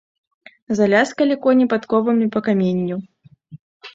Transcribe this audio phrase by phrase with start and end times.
[0.79, 2.97] Заляскалі коні падковамі па каменню.